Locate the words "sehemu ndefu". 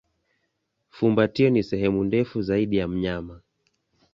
1.63-2.41